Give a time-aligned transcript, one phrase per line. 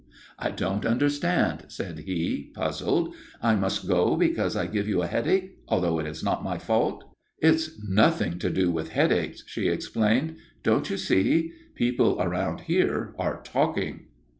[0.39, 3.13] "I don't understand," said he, puzzled.
[3.39, 6.57] "I must go away because I give you a headache, although it is not my
[6.57, 7.03] fault."
[7.37, 10.37] "It's nothing to do with headaches," she explained.
[10.63, 11.51] "Don't you see?
[11.75, 14.07] People around here are talking."